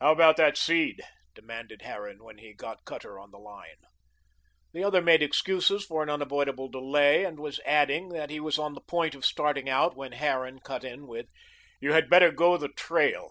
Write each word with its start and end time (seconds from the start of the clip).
"How 0.00 0.10
about 0.10 0.36
that 0.38 0.58
seed?" 0.58 1.00
demanded 1.32 1.82
Harran 1.82 2.24
when 2.24 2.38
he 2.38 2.48
had 2.48 2.56
got 2.56 2.84
Cutter 2.84 3.20
on 3.20 3.30
the 3.30 3.38
line. 3.38 3.76
The 4.72 4.82
other 4.82 5.00
made 5.00 5.22
excuses 5.22 5.86
for 5.86 6.02
an 6.02 6.10
unavoidable 6.10 6.68
delay, 6.68 7.22
and 7.24 7.38
was 7.38 7.60
adding 7.64 8.08
that 8.08 8.30
he 8.30 8.40
was 8.40 8.58
on 8.58 8.74
the 8.74 8.80
point 8.80 9.14
of 9.14 9.24
starting 9.24 9.68
out, 9.68 9.94
when 9.94 10.10
Harran 10.10 10.58
cut 10.58 10.82
in 10.82 11.06
with: 11.06 11.28
"You 11.78 11.92
had 11.92 12.10
better 12.10 12.32
go 12.32 12.56
the 12.56 12.66
trail. 12.70 13.30